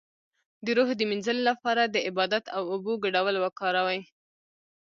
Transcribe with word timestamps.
د 0.65 0.67
روح 0.77 0.89
د 0.97 1.01
مینځلو 1.09 1.43
لپاره 1.49 1.83
د 1.87 1.95
عبادت 2.07 2.43
او 2.55 2.61
اوبو 2.73 2.93
ګډول 3.03 3.35
وکاروئ 3.39 4.01